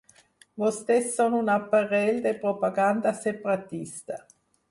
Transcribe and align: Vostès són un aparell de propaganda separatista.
Vostès 0.61 1.09
són 1.17 1.35
un 1.41 1.51
aparell 1.57 2.17
de 2.25 2.33
propaganda 2.47 3.13
separatista. 3.21 4.19